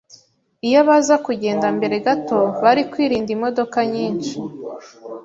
Iyo 0.67 0.79
baza 0.87 1.15
kugenda 1.25 1.65
mbere 1.77 1.95
gato, 2.05 2.39
bari 2.63 2.81
kwirinda 2.91 3.29
imodoka 3.37 3.77
nyinshi 3.93 4.35